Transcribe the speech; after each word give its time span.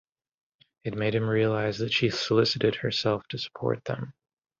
It 0.83 0.95
made 0.97 1.13
him 1.13 1.29
realize 1.29 1.77
that 1.77 1.93
she 1.93 2.09
solicited 2.09 2.73
herself 2.77 3.27
to 3.27 3.37
support 3.37 3.85
them. 3.85 4.15